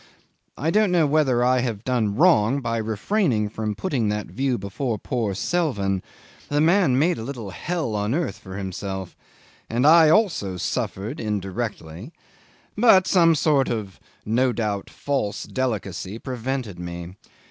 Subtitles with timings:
[0.57, 4.57] I don't know whether I have not done wrong by refraining from putting that view
[4.57, 6.01] before poor Selvin:
[6.49, 9.15] the man made a little hell on earth for himself,
[9.69, 12.13] and I also suffered indirectly,
[12.75, 17.13] but some sort of, no doubt, false delicacy prevented me.